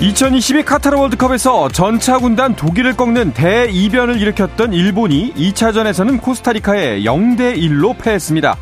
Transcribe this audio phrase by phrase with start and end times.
[0.00, 8.56] 2022 카타르 월드컵에서 전차 군단 독일을 꺾는 대이변을 일으켰던 일본이 2차전에서는 코스타리카에 0대 1로 패했습니다.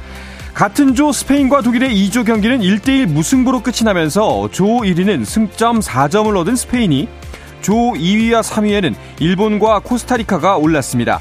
[0.53, 6.55] 같은 조 스페인과 독일의 2조 경기는 1대1 무승부로 끝이 나면서 조 1위는 승점 4점을 얻은
[6.55, 7.09] 스페인이
[7.63, 11.21] 조 2위와 3위에는 일본과 코스타리카가 올랐습니다.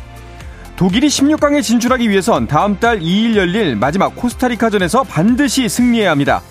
[0.75, 6.41] 독일이 16강에 진출하기 위해선 다음 달 2일 열릴 마지막 코스타리카전에서 반드시 승리해야 합니다.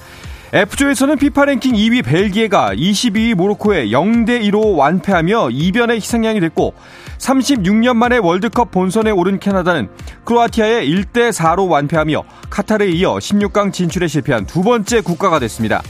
[0.52, 6.74] F조에서는 피파 랭킹 2위 벨기에가 22위 모로코에 0대2로 완패하며 이변의 희생양이 됐고
[7.18, 9.88] 36년 만에 월드컵 본선에 오른 캐나다는
[10.24, 15.82] 크로아티아에 1대 4로 완패하며 카타르에 이어 16강 진출에 실패한 두 번째 국가가 됐습니다.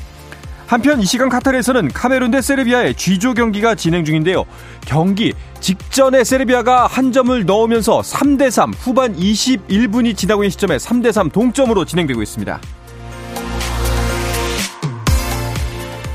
[0.66, 4.44] 한편 이 시간 카타르에서는 카메룬 대 세르비아의 G조 경기가 진행 중인데요.
[4.84, 12.20] 경기 직전에 세르비아가 한 점을 넣으면서 3대3 후반 21분이 지나고 있는 시점에 3대3 동점으로 진행되고
[12.22, 12.61] 있습니다.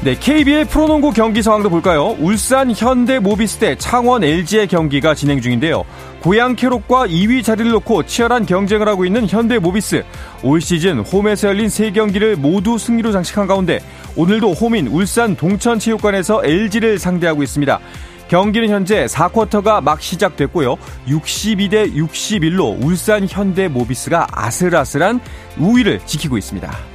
[0.05, 2.15] 네, KBL 프로농구 경기 상황도 볼까요?
[2.19, 5.83] 울산 현대 모비스 대 창원 LG의 경기가 진행 중인데요.
[6.21, 10.03] 고양 캐롯과 2위 자리를 놓고 치열한 경쟁을 하고 있는 현대 모비스.
[10.43, 13.79] 올 시즌 홈에서 열린 3경기를 모두 승리로 장식한 가운데
[14.15, 17.79] 오늘도 홈인 울산 동천체육관에서 LG를 상대하고 있습니다.
[18.27, 20.75] 경기는 현재 4쿼터가 막 시작됐고요.
[21.07, 25.19] 62대 61로 울산 현대 모비스가 아슬아슬한
[25.57, 26.94] 우위를 지키고 있습니다.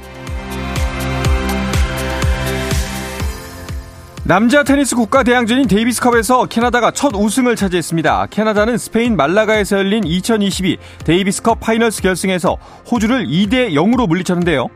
[4.23, 8.27] 남자 테니스 국가 대항전인 데이비스컵에서 캐나다가 첫 우승을 차지했습니다.
[8.29, 12.55] 캐나다는 스페인 말라가에서 열린 2022 데이비스컵 파이널스 결승에서
[12.91, 14.67] 호주를 2대 0으로 물리쳤는데요.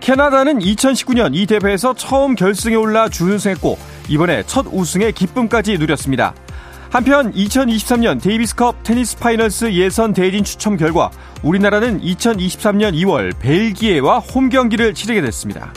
[0.00, 3.78] 캐나다는 2019년 이 대회에서 처음 결승에 올라 준우승했고
[4.08, 6.34] 이번에 첫 우승의 기쁨까지 누렸습니다.
[6.88, 11.10] 한편 2023년 데이비스컵 테니스 파이널스 예선 대진 추첨 결과
[11.42, 15.70] 우리나라는 2023년 2월 벨기에와 홈 경기를 치르게 됐습니다.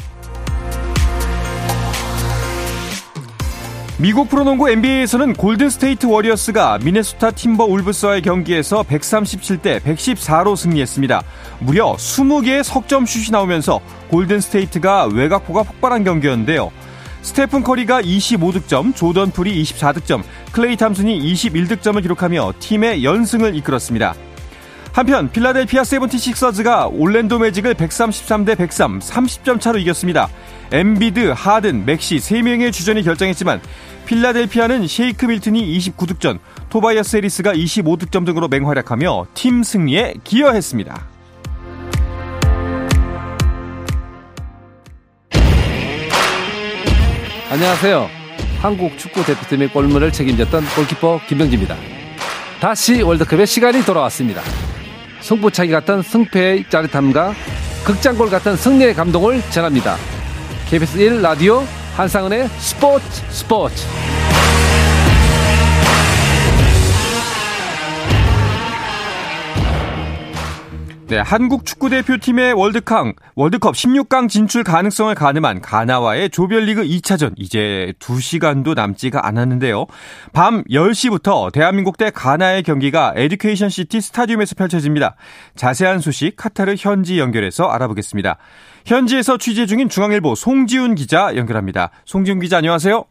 [4.02, 11.22] 미국 프로농구 NBA에서는 골든스테이트 워리어스가 미네소타 팀버울브스와의 경기에서 137대 114로 승리했습니다.
[11.60, 16.72] 무려 20개의 석점 슛이 나오면서 골든스테이트가 외곽포가 폭발한 경기였는데요.
[17.24, 20.24] 스테픈 커리가 25득점, 조던 풀이 24득점,
[20.54, 24.16] 클레이 탐슨이 21득점을 기록하며 팀의 연승을 이끌었습니다.
[25.00, 30.28] 한편 필라델피아 세븐티식서즈가 올랜도 매직을 133대 103, 30점 차로 이겼습니다.
[30.74, 33.62] 엠비드, 하든, 맥시 3명의 주전이 결장했지만
[34.08, 36.40] 필라델피아는 셰이크 밀튼이 29득점,
[36.70, 41.02] 토바이어스 해리스가 25득점 등으로 맹활약하며 팀 승리에 기여했습니다.
[47.50, 48.10] 안녕하세요.
[48.62, 51.78] 한국 축구 대표팀의 골문을 책임졌던 골키퍼 김병지입니다.
[52.60, 54.42] 다시 월드컵의 시간이 돌아왔습니다.
[55.22, 57.34] 승부차기 같은 승패의 짜릿함과
[57.86, 59.98] 극장골 같은 승리의 감동을 전합니다.
[60.68, 61.64] KBS 1 라디오
[61.96, 63.86] 한상은의 스포츠 스포츠
[71.10, 78.76] 네, 한국 축구 대표팀의 월드컵, 월드컵 16강 진출 가능성을 가늠한 가나와의 조별리그 2차전 이제 2시간도
[78.76, 79.88] 남지가 않았는데요.
[80.34, 85.16] 밤 10시부터 대한민국 대 가나의 경기가 에듀케이션 시티 스타디움에서 펼쳐집니다.
[85.56, 88.38] 자세한 소식 카타르 현지 연결해서 알아보겠습니다.
[88.86, 91.90] 현지에서 취재 중인 중앙일보 송지훈 기자 연결합니다.
[92.06, 93.04] 송지훈 기자 안녕하세요.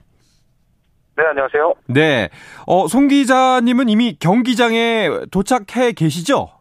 [1.16, 1.74] 네, 안녕하세요.
[1.88, 2.28] 네.
[2.64, 6.57] 어, 송 기자님은 이미 경기장에 도착해 계시죠?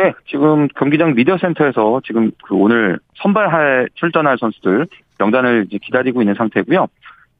[0.00, 4.86] 네, 지금 경기장 미디어 센터에서 지금 그 오늘 선발할 출전할 선수들
[5.18, 6.86] 명단을 이제 기다리고 있는 상태고요.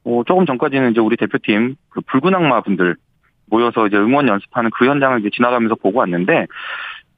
[0.04, 2.96] 어, 조금 전까지는 이제 우리 대표팀 그 붉은 악마 분들
[3.46, 6.48] 모여서 이제 응원 연습하는 그 현장을 이제 지나가면서 보고 왔는데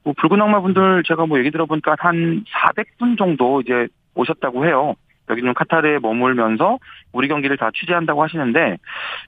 [0.04, 4.94] 뭐 붉은 악마 분들 제가 뭐 얘기 들어보니까 한 400분 정도 이제 오셨다고 해요.
[5.28, 6.78] 여기는 카타르에 머물면서
[7.10, 8.76] 우리 경기를 다 취재한다고 하시는데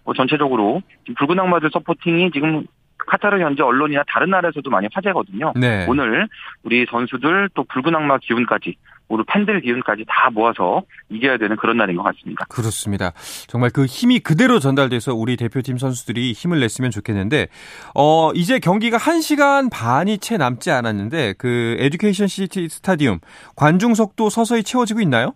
[0.04, 0.80] 뭐 전체적으로
[1.16, 2.66] 붉은 악마들 서포팅이 지금
[3.06, 5.52] 카타르 현지 언론이나 다른 나라에서도 많이 화제거든요.
[5.56, 5.86] 네.
[5.88, 6.28] 오늘
[6.62, 8.76] 우리 선수들 또 붉은 악마 기운까지
[9.08, 12.46] 우리 팬들 기운까지 다 모아서 이겨야 되는 그런 날인 것 같습니다.
[12.48, 13.12] 그렇습니다.
[13.46, 17.48] 정말 그 힘이 그대로 전달돼서 우리 대표팀 선수들이 힘을 냈으면 좋겠는데,
[17.94, 23.18] 어, 이제 경기가 1시간 반이 채 남지 않았는데, 그, 에듀케이션 시티 스타디움,
[23.56, 25.34] 관중석도 서서히 채워지고 있나요?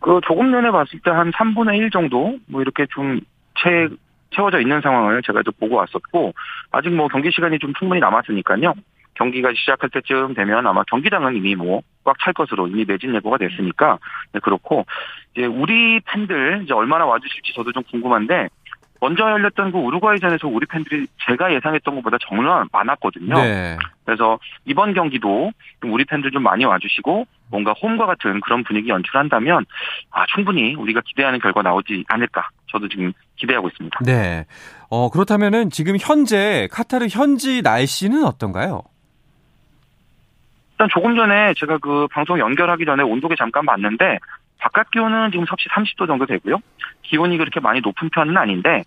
[0.00, 3.20] 그 조금 전에 봤을 때 한 3분의 1 정도 뭐 이렇게 좀
[3.62, 3.88] 채,
[4.34, 6.34] 채워져 있는 상황을 제가 또 보고 왔었고
[6.70, 8.74] 아직 뭐 경기 시간이 좀 충분히 남았으니까요.
[9.14, 13.98] 경기가 시작할 때쯤 되면 아마 경기장은 이미 뭐 꽉 찰 것으로 이미 매진 예고가 됐으니까
[14.32, 14.86] 네, 그렇고
[15.34, 18.48] 이제 우리 팬들 이제 얼마나 와주실지 저도 좀 궁금한데
[19.00, 23.34] 먼저 열렸던 그 우루과이전에서 우리 팬들이 제가 예상했던 것보다 정말 많았거든요.
[23.34, 23.76] 네.
[24.04, 25.50] 그래서 이번 경기도
[25.82, 29.64] 우리 팬들 좀 많이 와주시고 뭔가 홈과 같은 그런 분위기 연출한다면
[30.12, 34.00] 아 충분히 우리가 기대하는 결과 나오지 않을까 저도 지금 기대하고 있습니다.
[34.04, 34.46] 네.
[34.90, 38.82] 어 그렇다면은 지금 현재 카타르 현지 날씨는 어떤가요?
[40.72, 44.18] 일단 조금 전에 제가 그 방송 연결하기 전에 온도계 잠깐 봤는데
[44.58, 46.58] 바깥 기온은 지금 섭씨 30도 정도 되고요.
[47.02, 48.82] 기온이 그렇게 많이 높은 편은 아닌데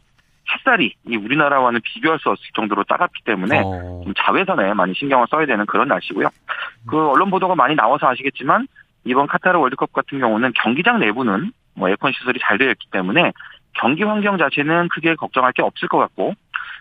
[0.53, 4.01] 햇살이 이 우리나라와는 비교할 수 없을 정도로 따갑기 때문에 어.
[4.03, 6.29] 좀 자외선에 많이 신경을 써야 되는 그런 날씨고요.
[6.87, 8.67] 그 언론 보도가 많이 나와서 아시겠지만
[9.05, 13.31] 이번 카타르 월드컵 같은 경우는 경기장 내부는 뭐 에어컨 시설이 잘 되어 있기 때문에
[13.75, 16.33] 경기 환경 자체는 크게 걱정할 게 없을 것 같고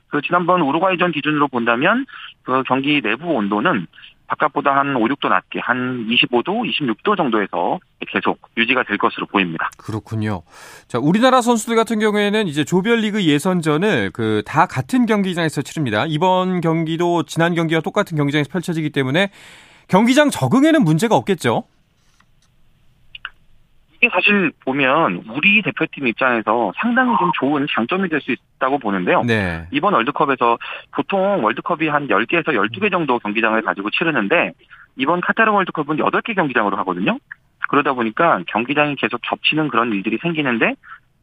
[0.08, 2.06] 그 지난번 우루과이전 기준으로 본다면
[2.42, 3.86] 그 경기 내부 온도는
[4.26, 9.68] 바깥보다 한 5, 6도 낮게 한 25도, 26도 정도에서 계속 유지가 될 것으로 보입니다.
[9.76, 10.42] 그렇군요.
[10.88, 16.04] 자, 우리나라 선수들 같은 경우에는 이제 조별리그 예선전을 그 다 같은 경기장에서 치릅니다.
[16.08, 19.30] 이번 경기도 지난 경기와 똑같은 경기장에서 펼쳐지기 때문에
[19.88, 21.64] 경기장 적응에는 문제가 없겠죠.
[24.04, 29.22] 이게 사실 보면 우리 대표팀 입장에서 상당히 좀 좋은 장점이 될 수 있다고 보는데요.
[29.22, 29.66] 네.
[29.70, 30.58] 이번 월드컵에서
[30.94, 34.52] 보통 월드컵이 한 10개에서 12개 정도 경기장을 가지고 치르는데
[34.96, 37.18] 이번 카타르 월드컵은 8개 경기장으로 하거든요.
[37.68, 40.74] 그러다 보니까 경기장이 계속 겹치는 그런 일들이 생기는데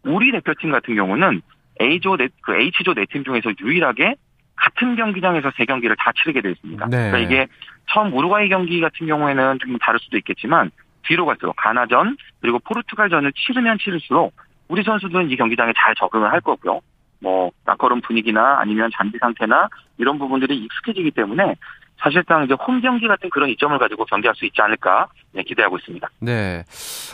[0.04, 1.42] 우리 대표팀 같은 경우는
[1.80, 4.16] A조 네, 그 H조 네 팀 중에서 유일하게
[4.56, 6.88] 같은 경기장에서 세 경기를 다 치르게 되어 있습니다.
[6.88, 7.12] 네.
[7.12, 7.48] 그러니까 이게
[7.92, 10.72] 처음 우루과이 경기 같은 경우에는 좀 다를 수도 있겠지만
[11.04, 14.34] 뒤로 갈수록 가나전 그리고 포르투갈전을 치르면 치를수록
[14.68, 16.82] 우리 선수들은 이 경기장에 잘 적응을 할 거고요.
[17.20, 21.56] 뭐 낯거름 분위기나 아니면 잔디 상태나 이런 부분들이 익숙해지기 때문에
[21.98, 26.10] 사실상 이제 홈 경기 같은 그런 이점을 가지고 경기할 수 있지 않을까 네, 기대하고 있습니다.
[26.20, 26.64] 네.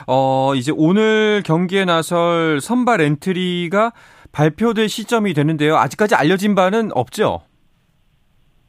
[0.08, 3.92] 어, 이제 오늘 경기에 나설 선발 엔트리가
[4.32, 5.76] 발표될 시점이 되는데요.
[5.76, 7.42] 아직까지 알려진 바는 없죠?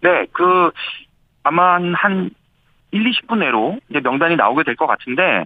[0.00, 0.70] 네, 그
[1.44, 2.30] 아마 한, 한
[2.90, 5.44] 1, 20분 내로 이제 명단이 나오게 될 것 같은데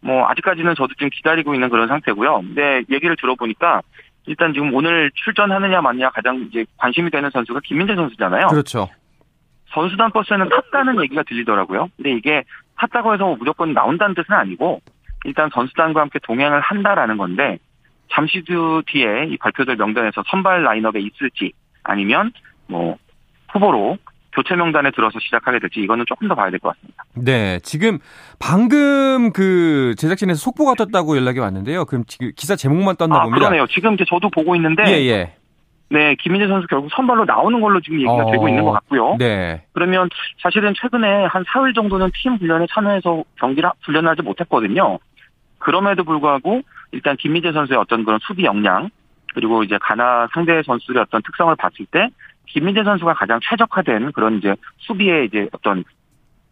[0.00, 2.40] 뭐 아직까지는 저도 지금 기다리고 있는 그런 상태고요.
[2.40, 3.82] 근데 얘기를 들어보니까
[4.26, 8.48] 일단 지금 오늘 출전하느냐 마느냐 가장 이제 관심이 되는 선수가 김민재 선수잖아요.
[8.48, 8.88] 그렇죠.
[9.70, 11.88] 선수단 버스에는 탔다는 얘기가 들리더라고요.
[11.96, 12.44] 근데 이게
[12.76, 14.80] 탔다고 해서 뭐 무조건 나온다는 뜻은 아니고
[15.24, 17.58] 일단 선수단과 함께 동행을 한다라는 건데
[18.12, 22.32] 잠시 후 뒤에 이 발표될 명단에서 선발 라인업에 있을지 아니면
[22.68, 22.96] 뭐
[23.52, 23.98] 후보로
[24.36, 27.04] 교체 명단에 들어서 시작하게 될지 이거는 조금 더 봐야 될 것 같습니다.
[27.14, 27.58] 네.
[27.60, 27.98] 지금
[28.38, 31.86] 방금 그 제작진에서 속보가 떴다고 연락이 왔는데요.
[31.86, 33.38] 그럼 지금 기사 제목만 떴나 아 봅니다.
[33.48, 33.66] 그러네요.
[33.68, 35.34] 지금 이제 저도 보고 있는데 예, 예.
[35.88, 39.16] 네 김민재 선수 결국 선발로 나오는 걸로 지금 얘기가 어, 되고 있는 것 같고요.
[39.18, 39.62] 네.
[39.72, 40.08] 그러면
[40.42, 44.98] 사실은 최근에 한 사흘 정도는 팀 훈련에 참여해서 경기를 훈련을 하지 못했거든요.
[45.58, 46.60] 그럼에도 불구하고
[46.92, 48.90] 일단 김민재 선수의 어떤 그런 수비 역량
[49.34, 52.08] 그리고 이제 가나 상대 선수의 어떤 특성을 봤을 때
[52.46, 55.84] 김민재 선수가 가장 최적화된 그런 이제 수비의 이제 어떤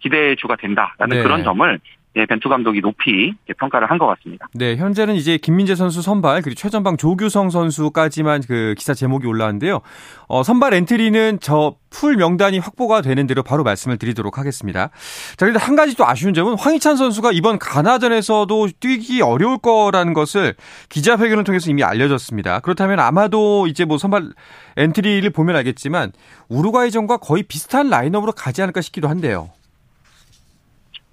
[0.00, 1.22] 기대주가 된다라는 네.
[1.22, 1.80] 그런 점을
[2.16, 4.46] 예, 벤투 감독이 높이 평가를 한 것 같습니다.
[4.54, 9.80] 네, 현재는 이제 김민재 선수 선발 그리고 최전방 조규성 선수까지만 그 기사 제목이 올라왔는데요.
[10.28, 14.88] 어, 선발 엔트리는 저 full 명단이 확보가 되는 대로 바로 말씀을 드리도록 하겠습니다.
[15.36, 20.54] 자, 그런데 한 가지 또 아쉬운 점은 황희찬 선수가 이번 가나전에서도 뛰기 어려울 거라는 것을
[20.88, 22.58] 기자회견을 통해서 이미 알려졌습니다.
[22.60, 24.30] 그렇다면 아마도 이제 뭐 선발
[24.76, 26.10] 엔트리를 보면 알겠지만
[26.48, 29.50] 우루과이전과 거의 비슷한 라인업으로 가지 않을까 싶기도 한데요.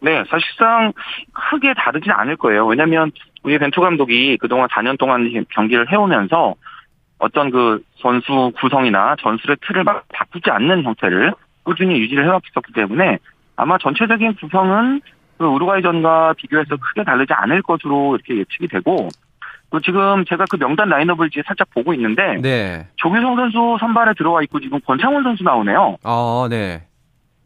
[0.01, 0.93] 네, 사실상
[1.31, 2.65] 크게 다르진 않을 거예요.
[2.65, 3.11] 왜냐하면
[3.43, 6.55] 우리 벤투 감독이 그동안 4년 동안 경기를 해오면서
[7.19, 13.19] 어떤 그 선수 구성이나 전술의 틀을 막 바꾸지 않는 형태를 꾸준히 유지를 해왔기 때문에
[13.55, 15.01] 아마 전체적인 구성은
[15.37, 19.07] 그 우루과이전과 비교해서 크게 다르지 않을 것으로 이렇게 예측이 되고
[19.69, 22.87] 또 지금 제가 그 명단 라인업을 이제 살짝 보고 있는데 네.
[22.97, 25.97] 조규성 선수 선발에 들어와 있고 지금 권창훈 선수 나오네요.
[26.03, 26.83] 아, 네.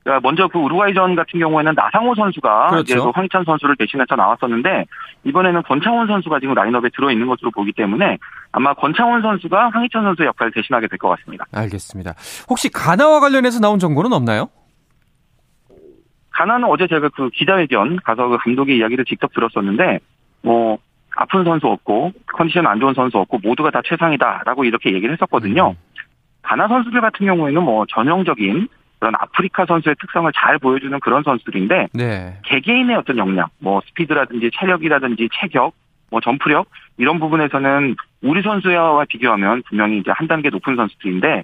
[0.06, 3.06] 그러니까 먼저 그 우루과이전 같은 경우에는 나상호 선수가 그렇죠.
[3.06, 4.86] 그 황희찬 선수를 대신해서 나왔었는데
[5.24, 8.20] 이번에는 권창훈 선수가 지금 라인업에 들어 있는 것으로 보기 때문에
[8.52, 11.46] 아마 권창훈 선수가 황희찬 선수의 역할을 대신하게 될 것 같습니다.
[11.52, 12.14] 알겠습니다.
[12.48, 14.48] 혹시 가나와 관련해서 나온 정보는 없나요?
[16.30, 20.00] 가나는 어제 제가 그 기자회견 가서 그 감독의 이야기를 직접 들었었는데
[20.44, 20.78] 뭐
[21.16, 25.76] 아픈 선수 없고 컨디션 안 좋은 선수 없고 모두가 다 최상이다라고 이렇게 얘기를 했었거든요.
[26.44, 28.68] 가나 선수들 같은 경우에는 뭐 전형적인
[29.06, 32.40] 그런 아프리카 선수의 특성을 잘 보여주는 그런 선수들인데 네.
[32.44, 35.76] 개개인의 어떤 역량, 뭐 스피드라든지 체력이라든지 체격,
[36.10, 41.44] 뭐 점프력 이런 부분에서는 우리 선수와 비교하면 분명히 이제 한 단계 높은 선수들인데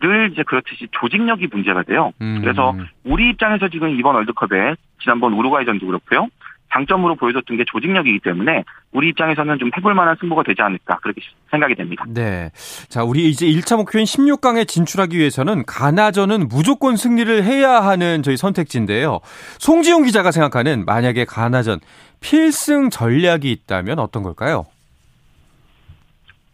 [0.00, 2.12] 늘 이제 그렇듯이 조직력이 문제가 돼요.
[2.22, 2.40] 음.
[2.40, 2.74] 그래서
[3.04, 6.28] 우리 입장에서 지금 이번 월드컵에 지난번 우루과이전도 그렇고요.
[6.76, 11.74] 장점으로 보여줬던 게 조직력이기 때문에 우리 입장에서는 좀 해볼 만한 승부가 되지 않을까 그렇게 생각이
[11.74, 12.04] 됩니다.
[12.08, 12.50] 네.
[12.88, 19.20] 자, 우리 이제 1차 목표인 16강에 진출하기 위해서는 가나전은 무조건 승리를 해야 하는 저희 선택지인데요.
[19.58, 21.80] 송지용 기자가 생각하는 만약에 가나전
[22.20, 24.66] 필승 전략이 있다면 어떤 걸까요?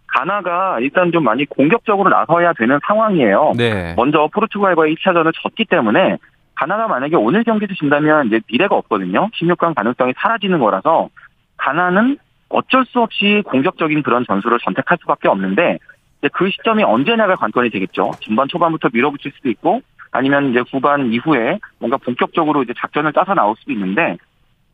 [0.06, 3.52] 가나가 일단 좀 많이 공격적으로 나서야 되는 상황이에요.
[3.56, 3.94] 네.
[3.96, 6.18] 먼저 포르투갈과의 2차전을 졌기 때문에
[6.54, 9.28] 가나가 만약에 오늘 경기도 진다면 이제 미래가 없거든요.
[9.30, 11.08] 16강 가능성이 사라지는 거라서
[11.56, 12.18] 가나는
[12.48, 15.78] 어쩔 수 없이 공격적인 그런 전술을 선택할 수밖에 없는데
[16.18, 18.12] 이제 그 시점이 언제냐가 관건이 되겠죠.
[18.20, 19.80] 전반 초반부터 밀어붙일 수도 있고
[20.10, 24.18] 아니면 이제 후반 이후에 뭔가 본격적으로 이제 작전을 짜서 나올 수도 있는데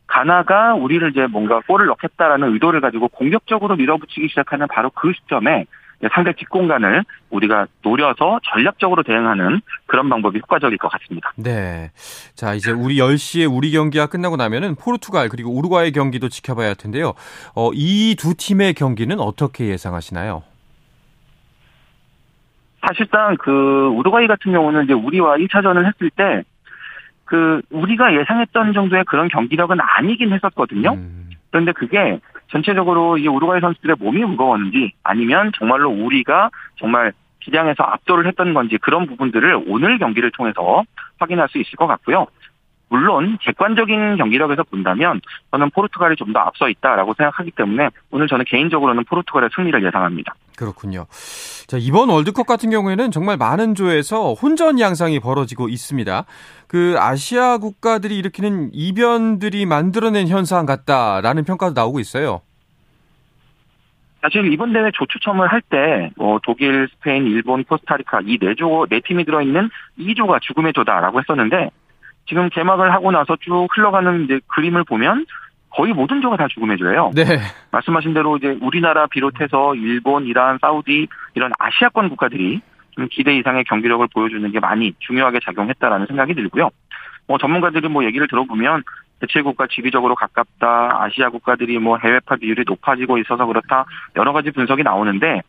[0.08, 5.66] 가나가 우리를 이제 뭔가 골을 넣겠다라는 의도를 가지고 공격적으로 밀어붙이기 시작하는 바로 그 시점에
[6.12, 11.32] 상대 뒷공간을 우리가 노려서 전략적으로 대응하는 그런 방법이 효과적일 것 같습니다.
[11.36, 11.90] 네.
[12.34, 17.14] 자, 이제 우리 10시에 우리 경기가 끝나고 나면은 포르투갈 그리고 우루과이 경기도 지켜봐야 할 텐데요.
[17.54, 20.42] 어, 이 두 팀의 경기는 어떻게 예상하시나요?
[22.80, 26.44] 사실상 그 우루과이 같은 경우는 이제 우리와 1차전을 했을 때
[27.28, 30.94] 그 우리가 예상했던 정도의 그런 경기력은 아니긴 했었거든요.
[30.94, 31.28] 음.
[31.50, 32.18] 그런데 그게
[32.50, 39.06] 전체적으로 이 우루과이 선수들의 몸이 무거웠는지 아니면 정말로 우리가 정말 기량에서 압도를 했던 건지 그런
[39.06, 40.82] 부분들을 오늘 경기를 통해서
[41.18, 42.26] 확인할 수 있을 것 같고요.
[42.90, 49.04] 물론 객관적인 경기력에서 본다면 저는 포르투갈이 좀 더 앞서 있다라고 생각하기 때문에 오늘 저는 개인적으로는
[49.04, 50.34] 포르투갈의 승리를 예상합니다.
[50.56, 51.06] 그렇군요.
[51.66, 56.24] 자, 이번 월드컵 같은 경우에는 정말 많은 조에서 혼전 양상이 벌어지고 있습니다.
[56.66, 62.40] 그 아시아 국가들이 일으키는 이변들이 만들어낸 현상 같다라는 평가도 나오고 있어요.
[64.20, 68.84] 사실 이번 대회 조 추첨을 할 때, 뭐, 독일, 스페인, 일본, 코스타리카 이 네 조,
[68.90, 71.70] 네 팀이 들어있는 2조가 죽음의 조다라고 했었는데,
[72.28, 75.26] 지금 개막을 하고 나서 쭉 흘러가는 이제 그림을 보면
[75.70, 77.10] 거의 모든 조가 다 죽음의 조예요.
[77.14, 77.24] 네.
[77.72, 82.60] 말씀하신 대로 이제 우리나라 비롯해서 일본, 이란, 사우디 이런 아시아권 국가들이
[82.92, 86.70] 좀 기대 이상의 경기력을 보여주는 게 많이 중요하게 작용했다라는 생각이 들고요.
[87.26, 88.82] 뭐 전문가들이 뭐 얘기를 들어보면
[89.20, 93.84] 대체국가 지리적으로 가깝다, 아시아 국가들이 뭐 해외파 비율이 높아지고 있어서 그렇다
[94.16, 95.42] 여러 가지 분석이 나오는데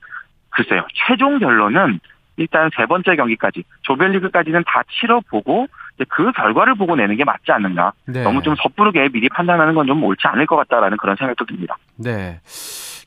[0.50, 2.00] 글쎄요 최종 결론은
[2.38, 5.68] 일단 세 번째 경기까지 조별리그까지는 다 치러보고
[6.08, 7.92] 그 결과를 보고 내는 게 맞지 않는가.
[8.06, 8.24] 네.
[8.24, 11.76] 너무 좀 섣부르게 미리 판단하는 건 좀 옳지 않을 것 같다라는 그런 생각도 듭니다.
[11.98, 12.40] 네.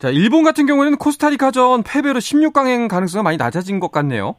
[0.01, 4.35] 자, 일본 같은 경우에는 코스타리카전 패배로 16강행 가능성이 많이 낮아진 것 같네요.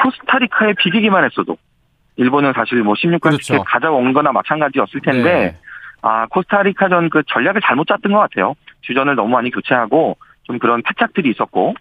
[0.00, 1.56] 코스타리카에 비기기만 했어도
[2.16, 3.62] 일본은 사실 뭐 16강 그렇죠.
[3.64, 5.56] 가져온 거나 마찬가지였을 텐데 네.
[6.02, 8.54] 아, 코스타리카전 그 전략을 잘못 짰던 것 같아요.
[8.82, 11.74] 주전을 너무 많이 교체하고 좀 그런 패착들이 있었고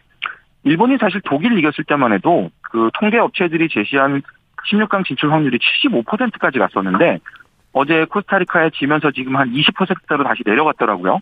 [0.63, 4.21] 일본이 사실 독일 이겼을 때만 해도 그 통계 업체들이 제시한
[4.67, 7.19] 16강 진출 확률이 75%까지 갔었는데
[7.71, 11.19] 어제 코스타리카에 지면서 지금 한 20%대로 다시 내려갔더라고요.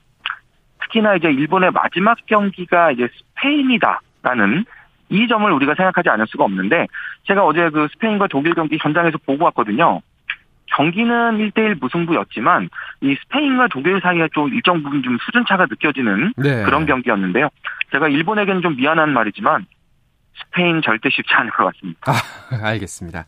[0.82, 4.66] 특히나 이제 일본의 마지막 경기가 이제 스페인이다라는
[5.10, 6.88] 이 점을 우리가 생각하지 않을 수가 없는데
[7.24, 10.02] 제가 어제 그 스페인과 독일 경기 현장에서 보고 왔거든요.
[10.76, 12.70] 경기는 1대1 무승부였지만
[13.02, 16.64] 이 스페인과 독일 사이에 좀 일정 부분 좀 수준 차가 느껴지는 네.
[16.64, 17.50] 그런 경기였는데요.
[17.92, 19.66] 제가 일본에게는 좀 미안한 말이지만
[20.40, 22.00] 스페인 절대 쉽지 않을 것 같습니다.
[22.06, 22.16] 아,
[22.70, 23.26] 알겠습니다.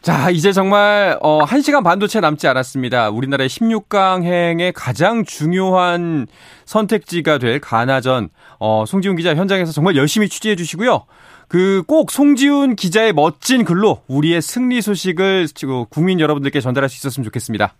[0.00, 3.10] 자, 이제 정말 어 1시간 반도 채 남지 않았습니다.
[3.10, 6.26] 우리나라의 16강행의 가장 중요한
[6.64, 11.04] 선택지가 될 가나전 어 송지훈 기자 현장에서 정말 열심히 취재해 주시고요.
[11.48, 15.48] 그 꼭 송지훈 기자의 멋진 글로 우리의 승리 소식을
[15.88, 17.74] 국민 여러분들께 전달할 수 있었으면 좋겠습니다.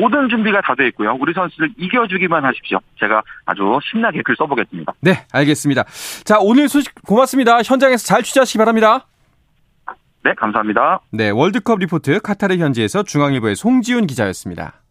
[0.00, 1.16] 모든 준비가 다 돼 있고요.
[1.20, 2.78] 우리 선수들 이겨주기만 하십시오.
[3.00, 4.92] 제가 아주 신나게 글 써보겠습니다.
[5.00, 5.84] 네, 알겠습니다.
[6.24, 7.62] 자, 오늘 소식 고맙습니다.
[7.62, 9.06] 현장에서 잘 취재하시기 바랍니다.
[10.24, 11.00] 네, 감사합니다.
[11.12, 14.82] 네, 월드컵 리포트 카타르 현지에서 중앙일보의 송지훈 기자였습니다.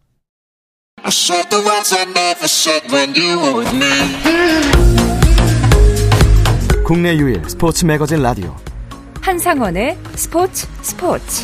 [6.84, 8.56] 국내 유일 스포츠 매거진 라디오
[9.22, 11.44] 한상원의 스포츠 스포츠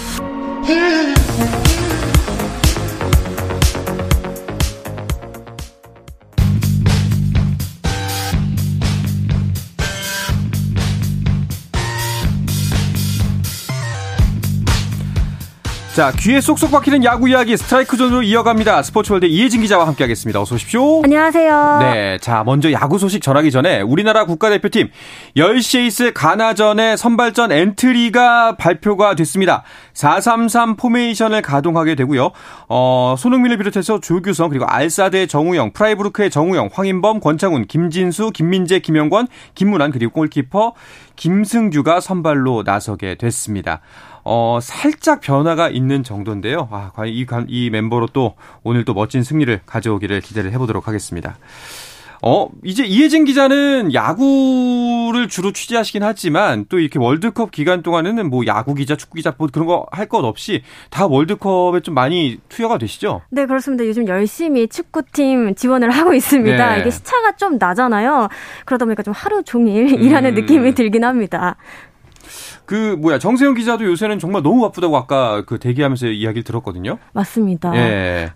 [15.94, 18.82] 자, 귀에 쏙쏙 박히는 야구 이야기 스트라이크 존으로 이어갑니다.
[18.82, 20.40] 스포츠월드 이혜진 기자와 함께하겠습니다.
[20.40, 21.02] 어서 오십시오.
[21.04, 21.80] 안녕하세요.
[21.82, 24.90] 네, 자, 먼저 야구 소식 전하기 전에 우리나라 국가대표팀
[25.36, 29.64] 10시에 있을 가나전의 선발전 엔트리가 발표가 됐습니다.
[29.94, 32.32] 433 포메이션을 가동하게 되고요.
[32.70, 39.92] 어, 손흥민을 비롯해서 조규성 그리고 알사드 정우영, 프라이브루크의 정우영, 황인범, 권창훈, 김진수, 김민재, 김영권, 김문환
[39.92, 40.74] 그리고 골키퍼
[41.18, 43.82] 김승규가 선발로 나서게 됐습니다.
[44.24, 46.68] 어, 살짝 변화가 있는 정도인데요.
[46.72, 51.38] 아, 과연 이, 이 멤버로 또 오늘 또 멋진 승리를 가져오기를 기대를 해보도록 하겠습니다.
[52.24, 58.76] 어, 이제 이혜진 기자는 야구를 주로 취재하시긴 하지만 또 이렇게 월드컵 기간 동안에는 뭐 야구
[58.76, 60.62] 기자, 축구 기자 뭐 그런 거 할 것 없이
[60.92, 63.22] 다 월드컵에 좀 많이 투여가 되시죠?
[63.32, 63.86] 네, 그렇습니다.
[63.88, 66.76] 요즘 열심히 축구팀 지원을 하고 있습니다.
[66.76, 66.82] 네.
[66.82, 68.28] 이게 시차가 좀 나잖아요.
[68.66, 70.36] 그러다 보니까 좀 하루 종일 일하는 음.
[70.36, 71.56] 느낌이 들긴 합니다.
[72.66, 76.98] 그 뭐야 정세영 기자도 요새는 정말 너무 바쁘다고 아까 그 대기하면서 이야기를 들었거든요.
[77.14, 77.76] 맞습니다.
[77.76, 78.34] 예.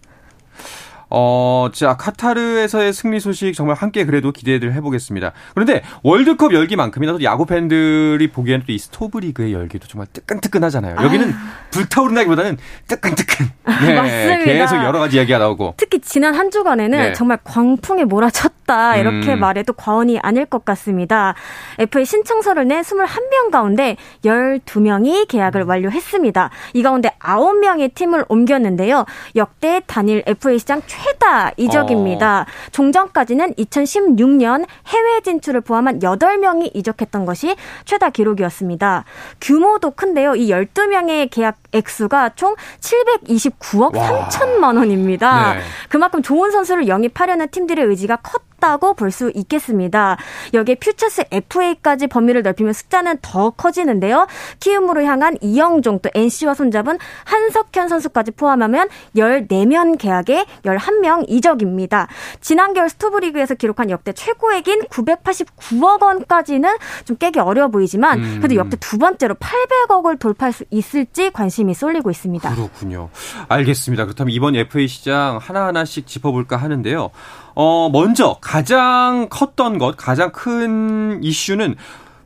[1.10, 5.32] 어, 자, 카타르에서의 승리 소식 정말 함께 그래도 기대를 해보겠습니다.
[5.54, 10.98] 그런데 월드컵 열기만큼이나 또 야구 팬들이 보기에는 또 이 스토브 리그의 열기도 정말 뜨끈뜨끈하잖아요.
[11.02, 11.34] 여기는
[11.72, 12.58] 불타오른다기보다는
[12.88, 13.48] 뜨끈뜨끈.
[13.86, 14.44] 네, 맞습니다.
[14.44, 15.76] 계속 여러 가지 이야기가 나오고.
[15.78, 17.14] 특히 지난 한 주간에는 네.
[17.14, 19.40] 정말 광풍에 몰아쳤다 이렇게 음.
[19.40, 21.36] 말해도 과언이 아닐 것 같습니다.
[21.80, 23.96] FA 신청서를 낸 21명 가운데
[24.26, 26.50] 12명이 계약을 완료했습니다.
[26.74, 29.06] 이 가운데 9명의 팀을 옮겼는데요.
[29.36, 32.42] 역대 단일 FA 시장 최다 이적입니다.
[32.42, 32.70] 어.
[32.72, 39.06] 종전까지는 2016년 해외 진출을 포함한 8명이 이적했던 것이 최다 기록이었습니다.
[39.42, 40.36] 규모도 큰데요.
[40.36, 44.30] 이 12명의 계약 액수가 총 729억 와.
[44.30, 45.54] 3천만 원입니다.
[45.56, 45.62] 네.
[45.90, 50.18] 그만큼 좋은 선수를 영입하려는 팀들의 의지가 컸다고 볼 수 있겠습니다.
[50.54, 54.28] 여기에 퓨처스 FA까지 범위를 넓히면 숫자는 더 커지는데요.
[54.60, 62.08] 키움으로 향한 이영종 또 NC와 손잡은 한석현 선수까지 포함하면 14명 계약에 11명 이적입니다.
[62.42, 66.70] 지난 겨울 스토브리그에서 기록한 역대 최고액인 989억 원까지는
[67.06, 68.36] 좀 깨기 어려워 보이지만 음.
[68.40, 72.54] 그래도 역대 두 번째로 800억을 돌파할 수 있을지 관심 이 쏠리고 있습니다.
[72.54, 73.10] 그렇군요.
[73.48, 74.06] 알겠습니다.
[74.06, 77.10] 그렇다면 이번 FA 시장 하나하나씩 짚어볼까 하는데요.
[77.56, 81.76] 어, 먼저 가장 컸던 것, 가장 큰 이슈는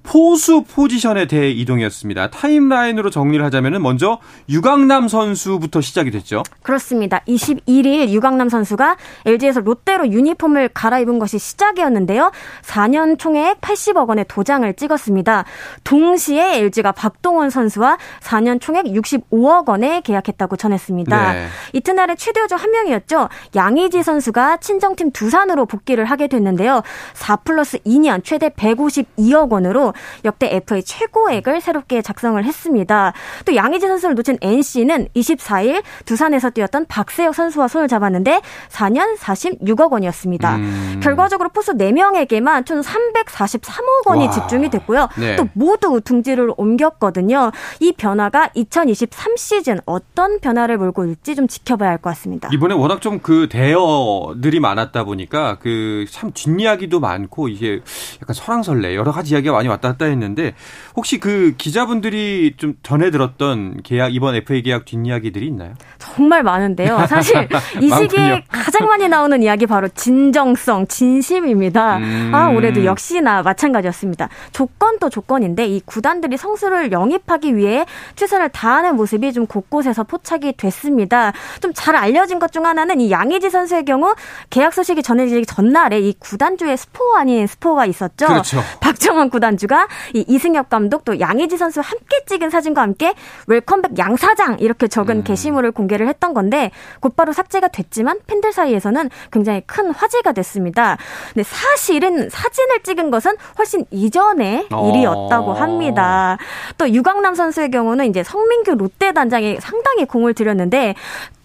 [0.10, 2.32] 포수 포지션에 대해 이동이었습니다.
[2.32, 4.18] 타임라인으로 정리를 하자면은 먼저
[4.50, 6.42] 유강남 선수부터 시작이 됐죠.
[6.64, 7.22] 그렇습니다.
[7.28, 12.32] 21일 유강남 선수가 LG에서 롯데로 유니폼을 갈아입은 것이 시작이었는데요.
[12.64, 15.46] 4년 총액 80억 원의 도장을 찍었습니다.
[15.84, 21.34] 동시에 LG가 박동원 선수와 4년 총액 65억 원에 계약했다고 전했습니다.
[21.34, 21.48] 네.
[21.74, 23.30] 이튿날에 최대 중한 명이었죠.
[23.56, 26.82] 양의지 선수가 친정팀 두산으로 복귀를 하게 됐는데요.
[27.14, 29.94] 4 플러스 2년 최대 152억 원으로
[30.26, 33.14] 역대 FA 최고액을 새롭게 작성을 했습니다.
[33.46, 40.56] 또 양의지 선수를 놓친 NC는 24일 두산에서 뛰었던 박세혁 선수와 손을 잡았는데 4년 46억 원이었습니다.
[40.56, 41.00] 음.
[41.04, 44.32] 결과적으로 포수 4명에게만 총 343억 원이 와.
[44.32, 45.08] 집중이 됐고요.
[45.18, 45.36] 네.
[45.36, 47.52] 또 모두 둥지를 옮겼거든요.
[47.80, 52.50] 이 변화가 2023 시즌 어떤 변화를 몰고 올지 좀 지켜봐야 할 것 같습니다.
[52.54, 57.82] 이번에 워낙 좀 그 대여들이 많았다 보니까 그 참 뒷이야기도 많고 이게
[58.22, 60.54] 약간 설왕설래 여러 가지 이야기가 많이 왔다 갔다 했는데
[60.96, 65.74] 혹시 그 기자분들이 좀 전해 들었던 계약 이번 FA 계약 뒷이야기들이 있나요?
[65.98, 67.06] 정말 많은데요.
[67.08, 67.48] 사실
[67.82, 67.90] 이.
[68.00, 71.98] 시기에 가장 많이 나오는 이야기 바로 진정성, 진심입니다.
[71.98, 72.32] 음.
[72.34, 74.30] 아, 올해도 역시나 마찬가지였습니다.
[74.52, 81.34] 조건도 조건인데 이 구단들이 선수를 영입하기 위해 최선을 다하는 모습이 좀 곳곳에서 포착이 됐습니다.
[81.62, 84.14] 좀 잘 알려진 것 중 하나는 이 양의지 선수의 경우
[84.50, 88.26] 계약 소식이 전해지기 전날에 이 구단주의 스포 아닌 스포가 있었죠.
[88.28, 88.60] 그렇죠.
[88.82, 93.14] 박정원 구단주가 이 이승엽 감독 또 양의지 선수 함께 찍은 사진과 함께
[93.48, 95.24] 웰컴백 양사장 이렇게 적은 음.
[95.24, 100.98] 게시물을 공개를 했던 건데 곧바로 삭제가 됐지만 팬들 사이에서는 굉장히 큰 화제가 됐습니다.
[101.34, 104.90] 근데 사실은 사진을 찍은 것은 훨씬 이전의 어.
[104.90, 106.38] 일이었다고 합니다.
[106.78, 110.96] 또 유강남 선수의 경우는 이제 성민규 롯데 단장이 상당히 공을 들였는데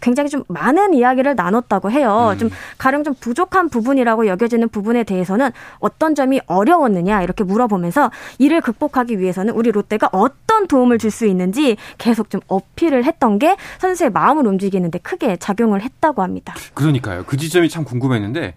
[0.04, 2.30] 굉장히 좀 많은 이야기를 나눴다고 해요.
[2.32, 2.38] 음.
[2.38, 9.18] 좀 가령 좀 부족한 부분이라고 여겨지는 부분에 대해서는 어떤 점이 어려웠느냐 이렇게 물어보면서 이를 극복하기
[9.18, 14.46] 위해서는 우리 롯데가 어떤 도움을 줄 수 있는지 계속 좀 어필을 했던 게 선수의 마음을
[14.46, 16.54] 움직이는데 크게 작용을 했다고 합니다.
[16.74, 17.24] 그러니까요.
[17.24, 18.54] 그 지점이 참 궁금했는데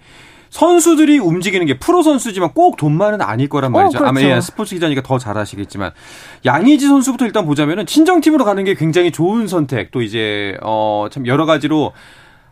[0.50, 3.98] 선수들이 움직이는 게 프로 선수지만 꼭 돈만은 아닐 거란 말이죠.
[3.98, 4.10] 어, 그렇죠.
[4.10, 5.92] 아마 예, 스포츠 기자니까 더 잘 아시겠지만
[6.46, 9.92] 양의지 선수부터 일단 보자면은 친정팀으로 가는 게 굉장히 좋은 선택.
[9.92, 11.92] 또 이제 어 참 여러 가지로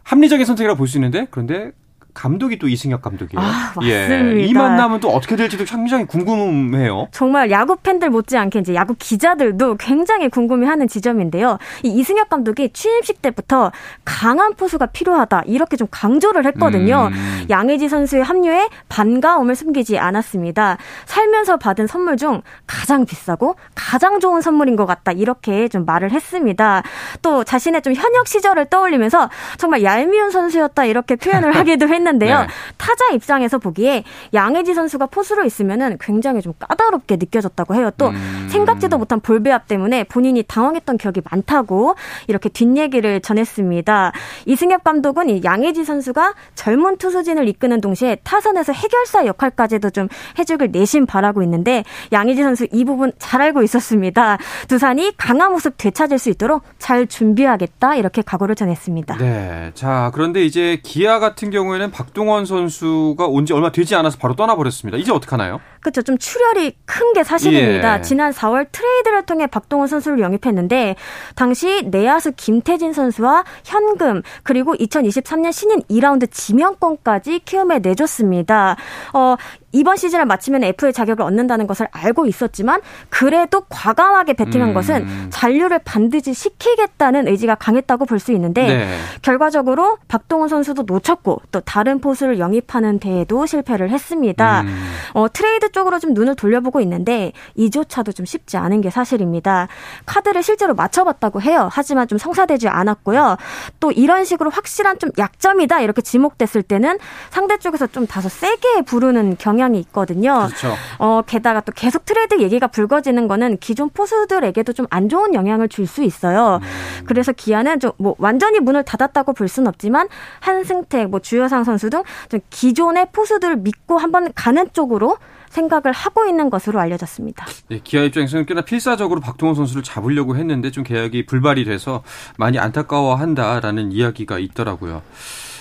[0.03, 1.71] 합리적인 선택이라 고 볼 수 있는데 그런데
[2.15, 3.45] 감독이 또 이승엽 감독이에요.
[3.45, 4.07] 아, 예.
[4.07, 4.47] 맞습니다.
[4.47, 7.09] 이 만남은 또 어떻게 될지도 굉장히 궁금해요.
[7.11, 11.59] 정말 야구 팬들 못지않게 이제 야구 기자들도 굉장히 궁금해하는 지점인데요.
[11.83, 13.71] 이 이승엽 감독이 취임식 때부터
[14.05, 17.09] 강한 포수가 필요하다 이렇게 좀 강조를 했거든요.
[17.11, 17.45] 음.
[17.49, 20.77] 양의지 선수의 합류에 반가움을 숨기지 않았습니다.
[21.05, 26.81] 살면서 받은 선물 중 가장 비싸고 가장 좋은 선물인 것 같다 이렇게 좀 말을 했습니다.
[27.21, 32.39] 또 자신의 좀 현역 시절을 떠올리면서 정말 얄미운 선수였다 이렇게 표현을 하기도 했는데 요.
[32.41, 32.47] 네.
[32.77, 37.91] 타자 입장에서 보기에 양의지 선수가 포수로 있으면은 굉장히 좀 까다롭게 느껴졌다고 해요.
[37.97, 38.47] 또 음.
[38.49, 41.95] 생각지도 못한 볼배압 때문에 본인이 당황했던 기억이 많다고
[42.27, 44.11] 이렇게 뒷얘기를 전했습니다.
[44.45, 51.05] 이승엽 감독은 이 양의지 선수가 젊은 투수진을 이끄는 동시에 타선에서 해결사 역할까지도 좀 해주길 내심
[51.05, 54.37] 바라고 있는데 양의지 선수 이 부분 잘 알고 있었습니다.
[54.67, 59.17] 두산이 강한 모습 되찾을 수 있도록 잘 준비하겠다 이렇게 각오를 전했습니다.
[59.17, 59.71] 네.
[59.73, 64.97] 자, 그런데 이제 기아 같은 경우에는 박동원 선수가 온 지 얼마 되지 않아서 바로 떠나버렸습니다.
[64.97, 65.61] 이제 어떡하나요?
[65.85, 66.01] 그렇죠.
[66.01, 67.99] 좀 출혈이 큰 게 사실입니다.
[67.99, 68.01] 예.
[68.01, 70.95] 지난 4월 트레이드를 통해 박동원 선수를 영입했는데
[71.35, 78.75] 당시 내야수 김태진 선수와 현금 그리고 2023년 신인 2라운드 지명권까지 키움에 내줬습니다.
[79.13, 79.35] 어,
[79.71, 84.73] 이번 시즌을 마치면 FA 자격을 얻는다는 것을 알고 있었지만 그래도 과감하게 베팅한 음.
[84.73, 88.97] 것은 잔류를 반드시 시키겠다는 의지가 강했다고 볼 수 있는데 네.
[89.21, 94.61] 결과적으로 박동원 선수도 놓쳤고 또 다른 포수를 영입하는 데에도 실패를 했습니다.
[94.61, 94.91] 음.
[95.13, 99.67] 어, 트레이드 쪽으로 좀 눈을 돌려보고 있는데 이조차도 좀 쉽지 않은 게 사실입니다.
[100.05, 101.67] 카드를 실제로 맞춰봤다고 해요.
[101.71, 103.35] 하지만 좀 성사되지 않았고요.
[103.81, 106.97] 또 이런 식으로 확실한 좀 약점이다 이렇게 지목됐을 때는
[107.29, 110.47] 상대 쪽에서 좀 다소 세게 부르는 경향이 있거든요.
[110.47, 110.73] 그렇죠.
[110.99, 115.85] 어, 게다가 또 계속 트레이드 얘기가 불거지는 거는 기존 포수들에게도 좀 안 좋은 영향을 줄
[115.87, 116.61] 수 있어요.
[117.05, 120.07] 그래서 기아는 좀 뭐 완전히 문을 닫았다고 볼 수는 없지만
[120.39, 125.17] 한승택, 뭐 주여상 선수 등 좀 기존의 포수들을 믿고 한번 가는 쪽으로
[125.55, 127.45] 생각을 하고 있는 것으로 알려졌습니다.
[127.69, 132.03] 네, 기아 입장에서는 꽤나 필사적으로 박동원 선수를 잡으려고 했는데 좀 계약이 불발이 돼서
[132.37, 135.01] 많이 안타까워한다라는 이야기가 있더라고요.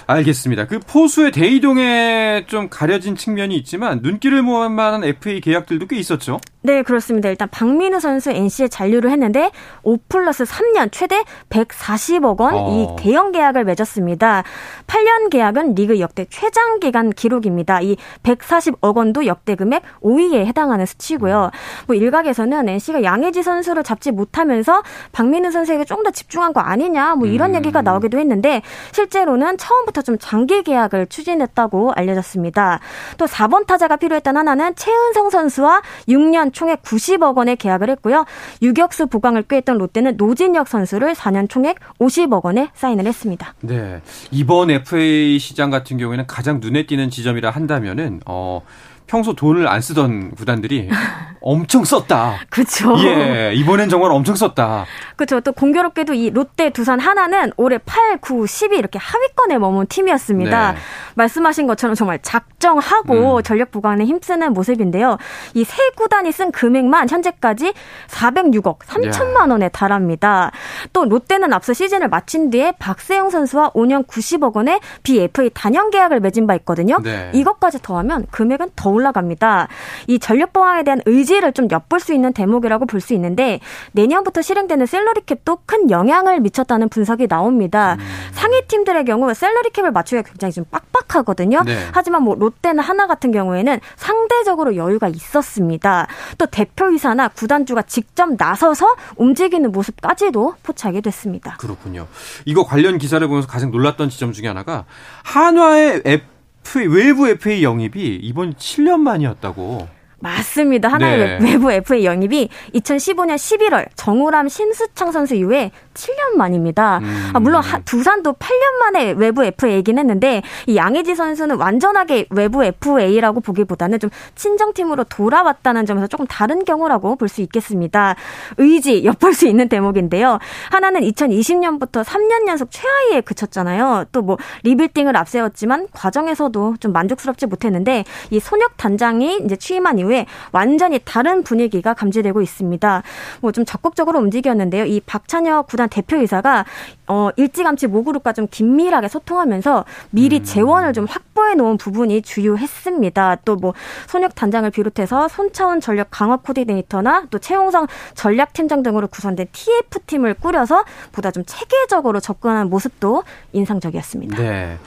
[0.07, 0.66] 알겠습니다.
[0.66, 6.40] 그 포수의 대이동에 좀 가려진 측면이 있지만 눈길을 모을 만한 FA 계약들도 꽤 있었죠.
[6.66, 7.29] 네, 그렇습니다.
[7.29, 9.50] 일단 박민우 선수 NC에 잔류를 했는데
[9.83, 12.70] 5 플러스 3년 최대 140억 원 어.
[12.70, 14.44] 이 대형 계약을 맺었습니다.
[14.87, 17.83] 8년 계약은 리그 역대 최장 기간 기록입니다.
[17.83, 21.50] 이 140억 원도 역대 금액 5위에 해당하는 수치고요.
[21.87, 27.27] 뭐 일각에서는 NC가 양혜지 선수를 잡지 못하면서 박민우 선수에게 좀 더 집중한 거 아니냐 뭐
[27.27, 27.57] 이런 음.
[27.57, 32.81] 얘기가 나오기도 했는데 실제로는 처음부터 좀 장기 계약을 추진했다고 알려졌습니다.
[33.16, 38.24] 또 4번 타자가 필요했던 하나는 최은성 선수와 6년 총액 90억 원의 계약을 했고요.
[38.62, 43.54] 유격수 보강을 꾀했던 롯데는 노진혁 선수를 4년 총액 50억 원에 사인을 했습니다.
[43.60, 44.00] 네.
[44.30, 48.62] 이번 FA 시장 같은 경우에는 가장 눈에 띄는 지점이라 한다면은 어
[49.06, 50.88] 평소 돈을 안 쓰던 구단들이
[51.44, 52.38] 엄청 썼다.
[52.48, 52.94] 그렇죠.
[53.04, 54.87] 예, 이번엔 정말 엄청 썼다.
[55.16, 55.40] 그렇죠.
[55.42, 60.72] 또 공교롭게도 이 롯데, 두산 하나는 올해 8, 9, 10위 이렇게 하위권에 머문 팀이었습니다.
[60.72, 60.78] 네.
[61.16, 63.42] 말씀하신 것처럼 정말 작정하고 음.
[63.42, 65.18] 전력 보강에 힘쓰는 모습인데요.
[65.54, 67.74] 이 세 구단이 쓴 금액만 현재까지
[68.09, 70.50] 406억 3천만 원에 달합니다.
[70.92, 76.46] 또 롯데는 앞서 시즌을 마친 뒤에 박세영 선수와 5년 90억 원의 BFA 단연 계약을 맺은
[76.46, 76.98] 바 있거든요.
[77.02, 77.30] 네.
[77.35, 79.68] 이것까지 더하면 금액은 더 올라갑니다.
[80.07, 83.61] 이 전력 보강에 대한 의지 를 좀 엿볼 수 있는 대목이라고 볼 수 있는데
[83.92, 87.97] 내년부터 실행되는 셀러리 캡도 큰 영향을 미쳤다는 분석이 나옵니다.
[87.99, 88.07] 음.
[88.33, 91.62] 상위 팀들의 경우 셀러리 캡을 맞추기가 굉장히 좀 빡빡하거든요.
[91.64, 91.77] 네.
[91.92, 96.07] 하지만 뭐 롯데나 하나 같은 경우에는 상대적으로 여유가 있었습니다.
[96.38, 101.57] 또 대표이사나 구단주가 직접 나서서 움직이는 모습까지도 포착이 됐습니다.
[101.59, 102.07] 그렇군요.
[102.44, 104.85] 이거 관련 기사를 보면서 가장 놀랐던 지점 중에 하나가
[105.25, 109.88] 한화의 FA, 외부 FA 영입이 이번 7년 만이었다고.
[110.24, 110.88] 맞습니다.
[110.88, 111.52] 하나의 네.
[111.52, 116.98] 외부 FA 영입이 2015년 11월 정우람 심수창 선수 이후에 7년 만입니다.
[116.98, 117.30] 음.
[117.34, 123.40] 아, 물론 하- 두산도 8년 만에 외부 FA이긴 했는데 이 양의지 선수는 완전하게 외부 FA라고
[123.40, 128.14] 보기보다는 좀 친정팀으로 돌아왔다는 점에서 조금 다른 경우라고 볼 수 있겠습니다.
[128.58, 130.38] 의지 엿볼 수 있는 대목인데요.
[130.70, 134.04] 하나는 2020년부터 3년 연속 최하위에 그쳤잖아요.
[134.12, 140.13] 또 뭐 리빌딩을 앞세웠지만 과정에서도 좀 만족스럽지 못했는데 이 손혁 단장이 이제 취임한 이후에
[140.53, 143.03] 완전히 다른 분위기가 감지되고 있습니다.
[143.40, 144.85] 뭐 좀 적극적으로 움직였는데요.
[144.85, 146.64] 이 박찬혁 구단 대표이사가
[147.08, 150.44] 어, 일찌감치 모그룹과 좀 긴밀하게 소통하면서 미리 음.
[150.44, 153.36] 재원을 좀 확보해 놓은 부분이 주요했습니다.
[153.44, 153.72] 또 뭐
[154.08, 161.30] 손혁 단장을 비롯해서 손차원 전력 강화 코디네이터나 또 최용성 전략팀장 등으로 구성된 TF팀을 꾸려서 보다
[161.30, 164.36] 좀 체계적으로 접근하는 모습도 인상적이었습니다.
[164.36, 164.78] 네.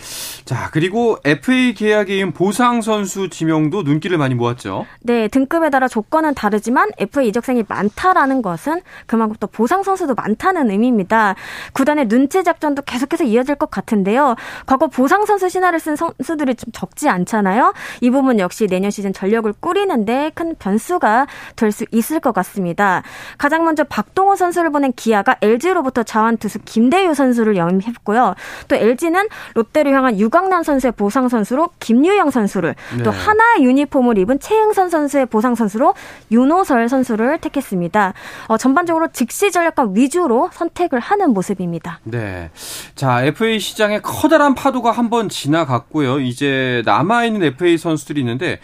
[0.46, 4.86] 자, 그리고 FA 계약인 보상 선수 지명도 눈길을 많이 모았죠.
[5.02, 11.36] 네, 등급에 따라 조건은 다르지만 FA 이적생이 많다라는 것은 그만큼 또 보상 선수도 많다는 의미입니다.
[11.74, 14.36] 구단의 눈치 작전도 계속해서 이어질 것 같은데요.
[14.66, 17.74] 과거 보상 선수 신화를 쓴 선수들이 좀 적지 않잖아요.
[18.02, 23.04] 이 부분 역시 내년 시즌 전력을 꾸리는데 큰 변수가 될 수 있을 것 같습니다.
[23.38, 28.36] 가장 먼저 박동호 선수를 보낸 기아가 LG로부터 자완 투수 김대유 선수를 영입했고요.
[28.68, 33.04] 또 LG는 롯데를 향한 유강남 선수의 보상 선수로 김유영 선수를 네.
[33.04, 35.94] 또 하나의 유니폼을 입은 최흥선 선수의 보상 선수로
[36.32, 38.14] 윤호설 선수를 택했습니다.
[38.48, 41.97] 어, 전반적으로 즉시 전력과 위주로 선택을 하는 모습입니다.
[42.04, 42.50] 네.
[42.96, 46.20] 자, FA 시장에 커다란 파도가 한번 지나갔고요.
[46.20, 48.60] 이제 남아있는 FA 선수들이 있는데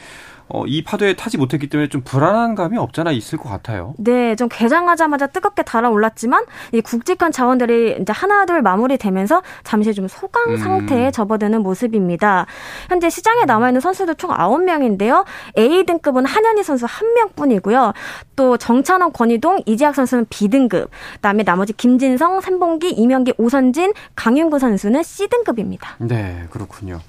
[0.49, 3.93] 어, 이 파도에 타지 못했기 때문에 좀 불안한 감이 없잖아 있을 것 같아요.
[3.97, 10.57] 네, 좀 개장하자마자 뜨겁게 달아올랐지만 이 굵직한 자원들이 이제 하나둘 마무리되면서 잠시 좀 소강 음.
[10.57, 11.11] 상태에 음.
[11.11, 12.45] 접어드는 모습입니다.
[12.89, 15.25] 현재 시장에 남아 있는 선수들 총 9명인데요.
[15.57, 17.93] A 등급은 한현희 선수 1명뿐이고요.
[18.35, 20.89] 또 정찬원, 권희동, 이재학 선수는 B등급.
[21.15, 25.95] 그다음에 나머지 김진성, 삼봉기, 이명기, 오선진, 강윤구 선수는 C등급입니다.
[25.99, 26.99] 네, 그렇군요.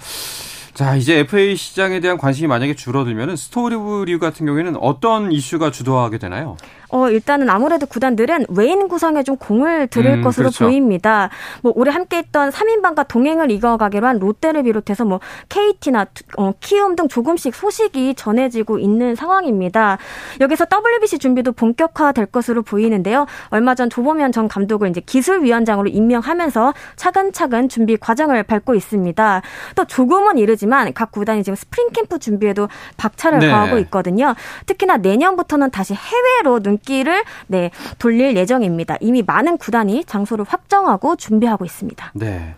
[0.75, 6.57] 자, 이제 FA 시장에 대한 관심이 만약에 줄어들면 스토브리그 같은 경우에는 어떤 이슈가 주도하게 되나요?
[6.95, 10.67] 어, 일단은 아무래도 구단들은 외인 구성에 좀 공을 들일 음, 것으로 그렇죠.
[10.67, 11.29] 보입니다.
[11.63, 16.07] 뭐 올해 함께 했던 3인방과 동행을 이어가기로 한 롯데를 비롯해서 뭐 KT나
[16.37, 19.99] 어, 키움 등 조금씩 소식이 전해지고 있는 상황입니다.
[20.41, 23.27] 여기서 WBC 준비도 본격화될 것으로 보이는데요.
[23.49, 29.43] 얼마 전 조범현 전 감독을 이제 기술위원장으로 임명하면서 차근차근 준비 과정을 밟고 있습니다.
[29.75, 33.49] 또 조금은 이르지만 각 구단이 지금 스프링 캠프 준비에도 박차를 네.
[33.49, 34.35] 가하고 있거든요.
[34.67, 38.97] 특히나 내년부터는 다시 해외로 눈길을 네, 돌릴 예정입니다.
[39.01, 42.11] 이미 많은 구단이 장소를 확정하고 준비하고 있습니다.
[42.15, 42.55] 네.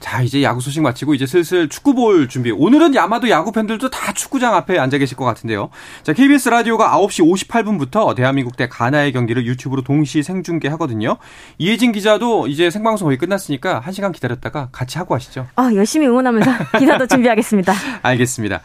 [0.00, 2.50] 자, 이제 야구 소식 마치고 이제 슬슬 축구 볼 준비.
[2.52, 5.70] 오늘은 아마도 야구 팬들도 다 축구장 앞에 앉아 계실 것 같은데요.
[6.04, 11.16] 자, KBS 라디오가 9시 58분부터 대한민국 대 가나의 경기를 유튜브로 동시 생중계 하거든요.
[11.58, 15.46] 이혜진 기자도 이제 생방송 거의 끝났으니까 1시간 기다렸다가 같이 하고 하시죠.
[15.56, 17.45] 아, 열심히 응원하면서 기사도 준비하겠습니다.
[18.02, 18.60] 알겠습니다.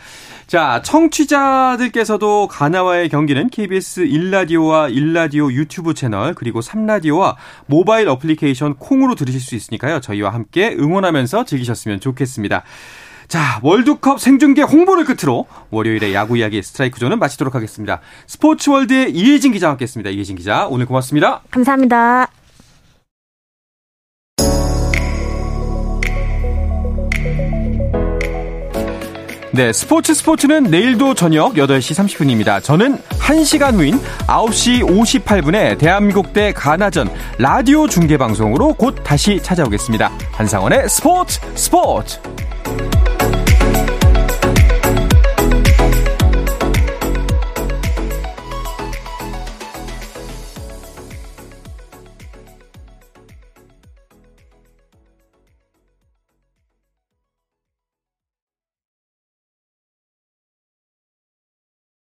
[0.48, 7.36] 자, 청취자들께서도 가나와의 경기는 KBS 1라디오와 1라디오 유튜브 채널 그리고 3라디오와
[7.68, 10.02] 모바일 어플리케이션 콩으로 들으실 수 있으니까요.
[10.02, 12.64] 저희와 함께 응원하면서 즐기셨으면 좋겠습니다.
[13.30, 18.02] 자, 월드컵 생중계 홍보를 끝으로 월요일에 야구 이야기 스트라이크 존은 마치도록 하겠습니다.
[18.28, 20.10] 스포츠월드의 이혜진 기자와 함께 했습니다.
[20.10, 21.44] 이혜진 기자, 오늘 고맙습니다.
[21.50, 22.41] 감사합니다.
[29.54, 32.64] 네, 스포츠 스포츠는 내일도 저녁 8시 30분입니다.
[32.64, 40.10] 저는 1시간 후인 9시 58분에 대한민국 대 가나전 라디오 중계 방송으로 곧 다시 찾아오겠습니다.
[40.32, 42.18] 한상원의 스포츠 스포츠!